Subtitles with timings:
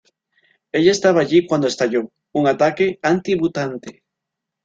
[0.71, 4.01] Ella estaba allí cuando estalló un ataque anti-mutante.